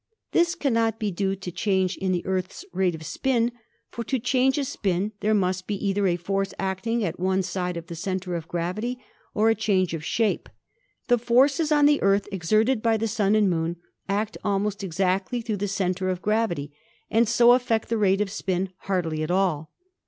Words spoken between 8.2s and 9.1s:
of gravity